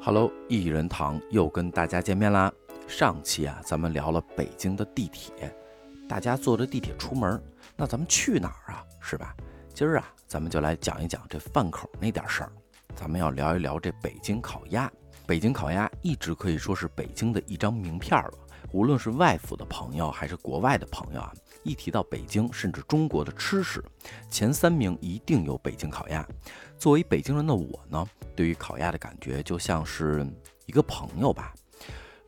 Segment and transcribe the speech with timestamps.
[0.00, 2.52] Hello，一人堂又跟大家见面啦。
[2.86, 5.52] 上期啊，咱们聊了北京的地铁，
[6.08, 7.42] 大家坐着地铁出门，
[7.76, 8.84] 那咱们去哪儿啊？
[9.00, 9.34] 是吧？
[9.74, 12.52] 今儿啊，咱们就来讲一讲这饭口那点事儿。
[12.94, 14.90] 咱们要聊一聊这北京烤鸭。
[15.26, 18.32] 北京烤鸭一直可以说是北京的一张名片了。
[18.72, 21.32] 无论是外府的朋友还是国外的朋友啊，
[21.62, 23.82] 一提到北京，甚至中国的吃食，
[24.30, 26.26] 前三名一定有北京烤鸭。
[26.78, 30.26] 作为北京人的我呢，对于烤鸭的感觉就像是
[30.66, 31.54] 一个朋友吧，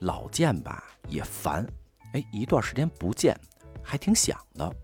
[0.01, 1.67] 老见吧也烦，
[2.15, 3.39] 哎，一段时间不见
[3.83, 4.75] 还挺想的。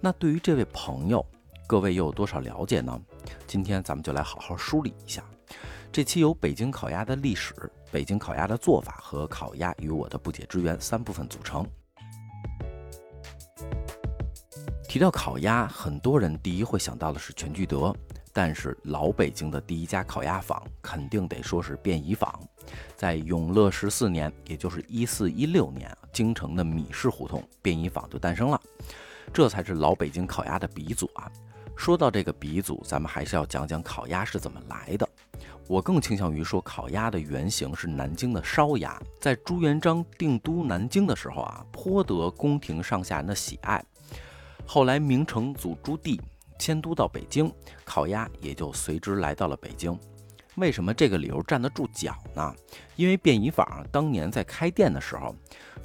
[0.00, 1.24] 那对于这位朋友，
[1.66, 2.98] 各位又有多少了解呢？
[3.46, 5.24] 今天咱们就来好好梳理一下。
[5.90, 7.54] 这期由北京烤鸭的历史、
[7.90, 11.66] 北京烤鸭的做法和烤鸭与我的不解之缘三部分组成。
[14.86, 17.94] 提到烤鸭，很多人第一会想到的是全聚德。
[18.30, 22.32] 但是老北京的第一家烤鸭坊肯定得说是便宜坊，
[22.94, 28.60] 在永乐十四年，也就是一四一六年，京城的米市胡同便宜坊就诞生了，
[29.32, 31.28] 这才是老北京烤鸭的鼻祖啊。
[31.74, 35.07] 说到这个鼻祖，咱们还是要讲讲烤鸭是怎么来的。
[35.68, 43.84] 我更倾向于说，烤鸭的原型是南京的烧鸭，在朱元璋定都南京的时候啊，颇得宫廷上下人的喜爱。
[44.66, 46.18] 后来明成祖朱棣。
[46.60, 47.48] 迁都到北京，
[47.84, 49.96] 烤鸭也就随之来到了北京。
[50.56, 52.52] 为什么这个理由站得住脚呢？
[52.96, 55.32] 因为便宜坊当年在开店的时候，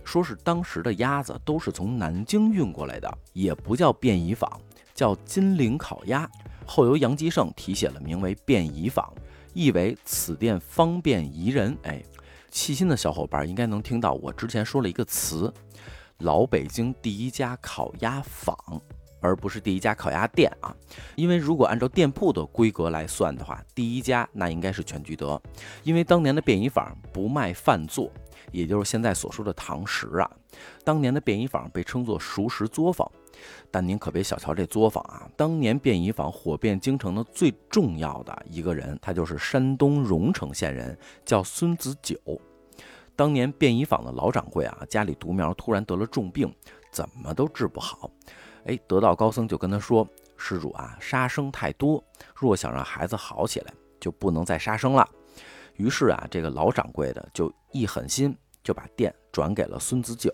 [0.03, 4.51] 说是当时的鸭子都是从南京运过来的，也不叫便宜坊，
[4.95, 6.27] 叫金陵烤鸭。
[6.65, 9.07] 后由杨吉胜题写了名为便宜坊，
[9.53, 11.77] 意为此店方便宜人。
[11.83, 12.03] 哎，
[12.51, 15.53] 细心的小伙伴应该能听到我之前说了一个词：
[16.19, 18.55] 老北京第一家烤鸭坊。
[19.25, 20.75] 而不是第一家烤鸭店啊，
[21.15, 25.41] 因为如果按照店铺的规格来算的话，第一家那应该是全聚德，
[25.83, 28.11] 因为当年的便宜坊不卖饭做，
[28.53, 30.31] 也就是现在所说的堂食啊。
[30.85, 33.11] 当年的便宜坊被称作熟食作坊，
[33.69, 35.27] 但您可别小瞧这作坊啊。
[35.35, 42.17] 当年便宜坊火遍京城的最重要的一个人，他就是山东荣城县人，叫孙子九。
[43.15, 46.53] 当年便宜坊的老掌柜啊，家里独苗突然得了重病，
[46.91, 48.09] 怎么都治不好。
[48.65, 52.03] 哎，得道高僧就跟他说：“施主啊，杀生太多，
[52.33, 55.07] 若想让孩子好起来，就不能再杀生了。”
[55.75, 60.31] 于是啊，这个老掌柜的就一狠心，就把店转给了孙子九。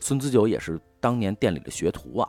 [0.00, 2.28] 孙子九也是当年店里的学徒啊。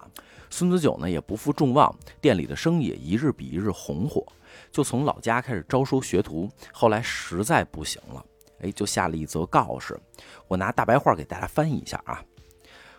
[0.50, 4.26] 孙子九呢也不负众望，店里的生意一日比一日红火，
[4.72, 6.50] 就从老家开始招收学徒。
[6.72, 8.26] 后来实在不行了，
[8.62, 10.00] 哎，就下了一则告示。
[10.48, 12.24] 我拿大白话给大家翻译一下啊，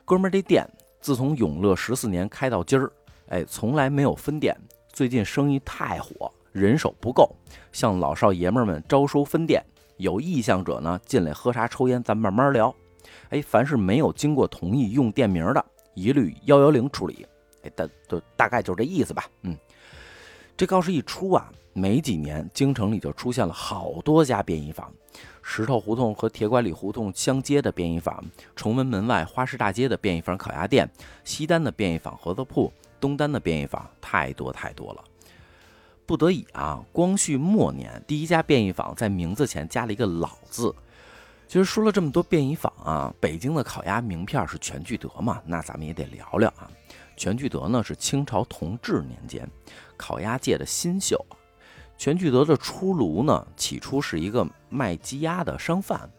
[0.05, 0.67] 哥们儿，这店。
[1.01, 2.93] 自从永乐十四年开到今儿，
[3.29, 4.57] 哎，从来没有分店。
[4.93, 7.33] 最近生意太火，人手不够，
[7.71, 9.65] 向老少爷们们招收分店。
[9.97, 12.75] 有意向者呢，进来喝茶抽烟，咱慢慢聊。
[13.31, 15.65] 哎，凡是没有经过同意用店名的，
[15.95, 17.27] 一律幺幺零处理。
[17.63, 19.25] 哎，大都大概就这意思吧。
[19.43, 19.57] 嗯，
[20.57, 24.93] 这告示一出啊，没几年，京城里就出现了好多家便宜坊。
[25.43, 28.23] 石头胡同和铁拐李胡同相接的便宜坊，
[28.55, 30.91] 崇文门外花市大街的便宜坊烤鸭店，
[31.25, 35.05] 西单的便宜坊盒子铺，东单的便宜坊，太多太多了。
[36.07, 40.75] 不得已啊，光绪末年第一家便宜坊在名字前加了一个老字。
[41.49, 46.71] 其实说了这么多便宜坊啊，北京的烤鸭名片是全聚德嘛，那咱们也得聊聊啊。
[47.17, 49.49] 全聚德呢是清朝同治年间
[49.97, 51.25] 烤鸭界的新秀。
[51.97, 56.11] 全聚德的出炉呢，起初是一个卖鸡鸭的商贩，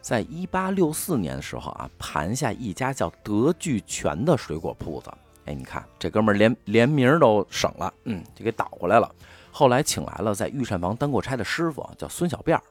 [0.00, 5.10] 在一八六四年的时候啊，盘下一家叫德聚全的水果铺子。
[5.46, 9.12] 哎，你看这哥们儿连连名都省了，嗯，就给倒过来了。
[9.50, 12.62] 后来请来了在御膳房当过差的师傅，叫孙小辫儿。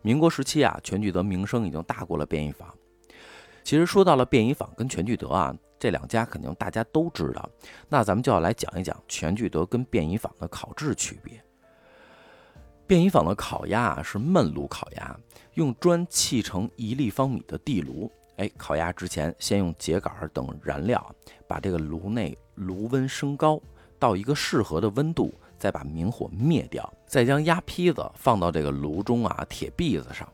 [0.00, 2.68] 民国时期啊，全聚德名声已经大过了便宜坊。
[3.62, 7.48] 其实说到了便宜坊跟全聚德啊，这两家肯定大家都知道。
[7.88, 11.40] 那咱们就要来讲一讲全聚德跟便宜坊的烤制区别。
[12.88, 15.16] 便宜坊的烤鸭啊是焖炉烤鸭，
[15.54, 18.10] 用砖砌成一立方米的地炉。
[18.36, 21.14] 哎，烤鸭之前先用秸秆等燃料
[21.46, 23.60] 把这个炉内炉温升高
[23.98, 30.28] 到一个适合的温度，再把明火灭掉，再将鸭坯子放到这个炉中啊铁篦子上，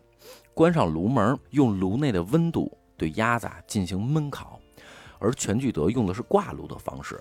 [0.54, 4.58] 关上炉门，用炉内的温度对鸭子进行焖烤。
[5.18, 7.20] 而全聚德用的是挂炉的方式，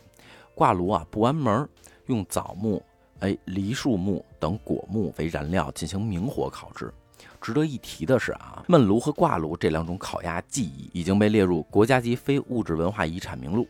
[0.53, 1.67] 挂炉啊不安门，
[2.05, 2.81] 用枣木。
[3.21, 6.93] 哎，梨树木等果木为燃料进行明火烤制。
[7.39, 13.67] 值得一提的是啊，焖炉和挂炉这两种烤鸭技艺已经被列入国家级非物质文化遗产名录。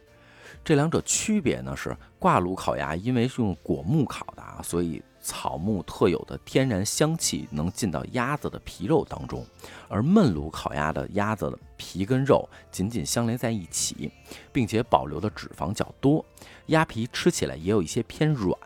[0.64, 9.46] 这两者区别呢是，挂炉烤鸭因为是用果木烤的啊，所以草木特有的天然香气能进到鸭子的皮肉当中，
[9.88, 14.12] 而焖炉烤鸭的鸭子的皮跟肉紧紧相连在一起，
[14.52, 16.26] 并且保留的脂肪较多，
[16.68, 18.58] 鸭皮吃起来也有一些偏软，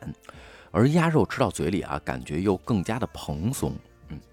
[0.72, 3.76] 而鸭肉吃到嘴里啊，感觉又更加的蓬松。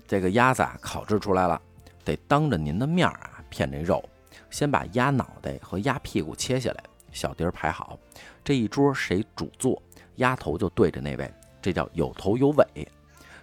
[0.08, 1.60] 这个鸭子啊，烤制出来了，
[2.02, 4.02] 得当着您的面啊片这肉，
[4.48, 6.82] 先把鸭脑袋和鸭屁股切下来，
[7.12, 7.98] 小碟排好，
[8.42, 9.80] 这一桌谁主座。
[10.16, 12.66] 鸭头就对着那位，这叫有头有尾，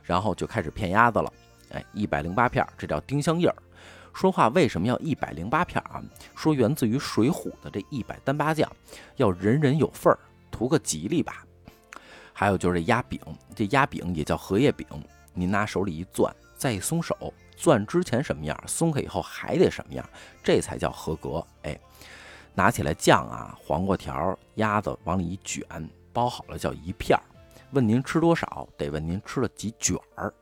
[0.03, 1.31] 然后就开始片鸭子了。
[1.69, 3.55] 哎，一百零八片，这叫丁香叶儿。
[4.13, 6.03] 说话为什么要一百零八片啊？
[6.35, 8.69] 说源自于《水浒》的这一百单八将，
[9.17, 10.19] 要人人有份儿，
[10.49, 11.45] 图个吉利吧。
[12.33, 13.19] 还有就是这鸭饼，
[13.55, 14.85] 这鸭饼也叫荷叶饼。
[15.33, 20.09] 您拿手里一攥，再一松手，攥之前什么样，松开以后还得什么样，
[20.43, 21.45] 这才叫合格。
[21.63, 21.79] 哎，
[22.53, 25.63] 拿起来酱啊，黄瓜条，鸭子往里一卷。
[26.13, 27.23] 包好了叫一片儿，
[27.71, 28.65] 问您吃多少？
[28.77, 30.33] 得问您吃了几卷儿。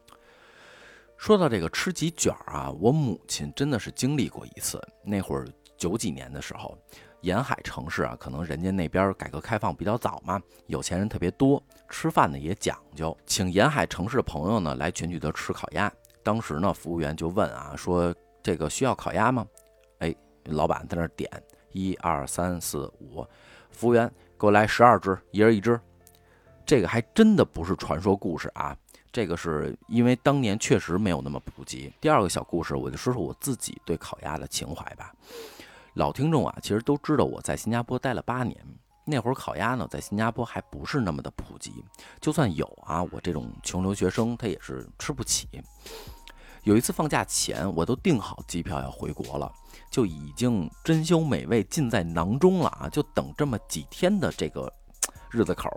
[1.18, 4.80] 说到这个吃几卷儿啊，我母亲真的是经历过一次。
[5.04, 6.78] 那会儿九几年的时候，
[7.22, 15.92] 沿海城市啊，可能人家那边改革开放比较早嘛，有钱人特别多，吃饭呢也讲究，请沿海城市的朋友呢来全聚德吃烤鸭。
[16.24, 19.46] 当时呢，服务员就问啊，说这个需要烤鸭吗？
[20.00, 20.16] 哎，
[20.46, 21.30] 老板在那点
[21.72, 23.26] 一二三四五，
[23.70, 24.12] 服务员。
[24.36, 25.80] 给我来十二只，一人一只。
[26.66, 28.76] 这个还真的不是传说故事啊，
[29.10, 31.94] 这个是因为当年确实没有那么普及。
[32.02, 35.14] 第二个小故事，我就说说我自己对烤鸭的情怀吧。
[35.94, 38.58] 老听众啊，其实都知道我在新加坡待了八年，
[39.06, 41.84] 那会儿烤鸭呢，在新加坡还不是那么的普及，
[42.22, 45.48] 就算有啊，我这种穷留学生他也是吃不起。
[46.64, 49.52] 有一次放假前，我都订好机票要回国了。
[49.92, 52.90] 就已经珍馐美味尽在囊中了啊！
[52.90, 54.72] 就等这么几天的这个
[55.30, 55.70] 日子口，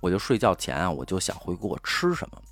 [0.00, 2.42] 我就睡觉前啊，我就想回国吃什么。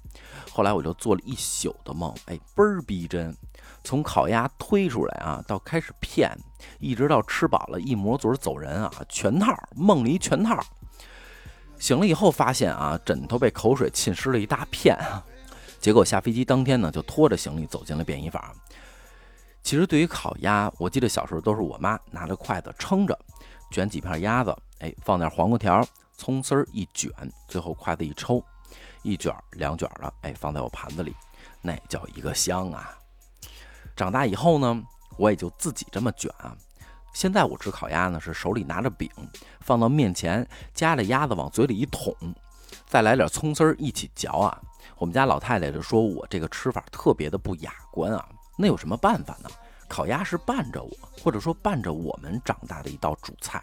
[0.51, 3.37] 后来我就做了一宿的梦，哎，倍儿逼真。
[3.85, 6.31] 从烤鸭推出来啊，到开始片，
[6.79, 10.59] 一直到吃饱了，一抹嘴走人啊，全套梦里全套。
[11.79, 15.25] 醒了以后发现啊，枕头被口水浸湿了一大片啊。
[15.81, 18.55] 结果下飞机当天呢，就拖着行李走进了便衣房。
[19.65, 23.19] 其实对于烤鸭，我记得小时候都是我妈拿着筷子撑着，
[23.71, 25.85] 卷几片鸭子，哎，放点黄瓜条、
[26.17, 27.11] 葱丝儿一卷，
[27.49, 28.45] 最后筷子一抽，
[29.03, 31.15] 一卷两卷的，哎，放在我盘子里，
[31.61, 32.97] 那叫一个香啊！
[33.97, 34.83] 长大以后呢，
[35.19, 36.57] 我也就自己这么卷啊。
[37.13, 39.11] 现在我吃烤鸭呢，是手里拿着饼，
[39.61, 42.15] 放到面前，夹着鸭子往嘴里一捅，
[42.87, 44.61] 再来点葱丝儿一起嚼啊。
[44.97, 48.29] 我们家老太太就说我这个吃法特别的不雅观啊。
[48.57, 49.51] 那有什么办法呢？
[49.89, 50.91] 烤鸭是伴着我，
[51.23, 53.63] 或者说伴着我们长大的一道主菜。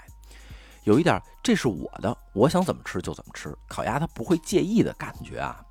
[0.84, 3.56] 有一点，这是我的，我想怎么吃就怎么吃。
[3.68, 5.62] 烤鸭它不会介意的感觉啊。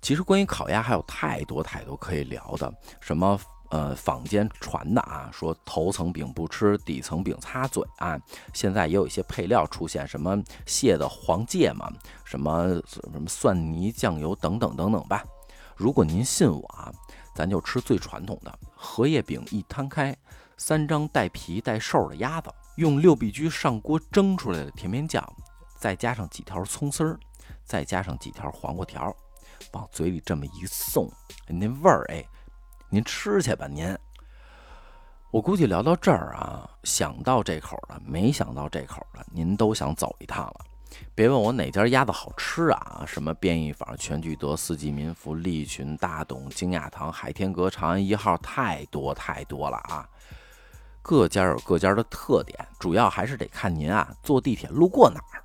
[0.00, 3.38] 其实关于烤鸭还有太多太多可以聊的，什么
[3.70, 8.18] 呃坊间传的啊，说头层饼不吃，底层饼擦嘴啊。
[8.54, 11.90] 现在也有一些配料出现，什么蟹的黄芥嘛，
[12.24, 15.24] 什么什么蒜泥酱油等等等等吧。
[15.76, 16.92] 如果您信我啊。
[17.34, 20.16] 咱就吃最传统的荷叶饼，一摊开，
[20.56, 25.20] 三张带皮带瘦的鸭子，用六必居上锅蒸出来的甜面酱，
[25.80, 27.18] 再加上几条葱丝儿，
[27.64, 29.12] 再加上几条黄瓜条，
[29.72, 31.10] 往嘴里这么一送，
[31.48, 32.24] 那味儿哎，
[32.88, 33.98] 您吃去吧您。
[35.32, 40.64] 我估计聊到这儿啊，想到这口了，没想到这口了，您都想走一趟了。
[41.16, 43.02] 别问我哪家鸭子好吃啊？
[43.04, 50.08] 什么便宜坊、全聚德、四季民福、利群、大董、金亚堂、海天阁、长安一号，太多太多了啊！
[51.08, 55.42] 各家有各家的特点，主要还是得看您啊坐地铁路过哪儿。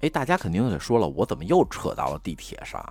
[0.00, 2.84] 哎，大家肯定得说了，我怎么又扯到了地铁上？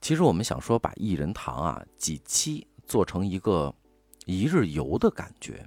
[0.00, 3.70] 其实我们想说，把一人堂啊几期做成一个
[4.24, 5.62] 一日游的感觉，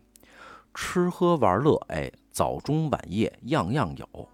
[0.74, 4.30] 吃喝玩乐，哎，早中晚夜样样有。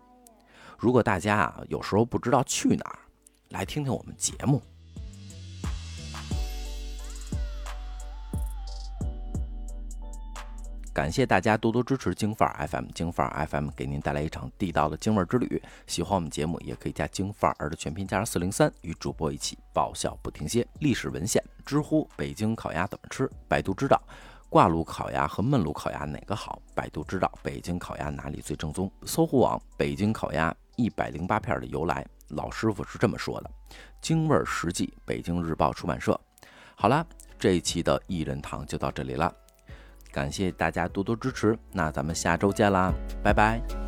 [0.77, 2.99] 如果大家啊有时候不知道去哪儿，
[3.49, 4.61] 来听听我们节目。
[10.95, 15.61] 感谢大家多多支持京范儿 FM，京范儿 FM 给您带来一场地道的京味之旅。
[15.87, 20.65] 喜欢我们节目，也可以加京范儿的全拼加上四零三，与主播一起爆笑不停歇。
[20.79, 23.29] 历史文献：知乎北京烤鸭怎么吃？
[23.45, 24.01] 百度知道。
[24.47, 26.61] 挂炉烤鸭和焖炉烤鸭哪个好？
[26.73, 27.29] 百度知道。
[27.43, 28.89] 北京烤鸭哪里最正宗？
[29.05, 33.51] 搜狐网北京烤鸭一百零八片的由来，老师傅是这么说的。
[33.99, 36.17] 京味儿实记，北京日报出版社。
[36.73, 37.05] 好了，
[37.37, 39.35] 这一期的一人堂就到这里了，
[40.15, 43.84] 感谢大家多多支持，那咱们下周见啦，拜拜。